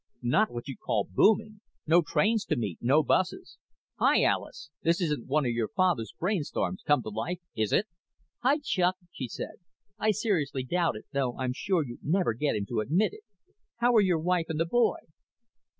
[0.23, 1.61] "Not what you'd call booming.
[1.85, 2.79] No trains to meet.
[2.81, 3.59] No buses.
[3.99, 4.71] Hi, Alis.
[4.81, 7.85] This isn't one of your father's brainstorms come to life, is it?"
[8.41, 9.57] "Hi, Chuck," she said.
[9.99, 13.21] "I seriously doubt it, though I'm sure you'd never get him to admit it.
[13.77, 14.97] How are your wife and the boy?"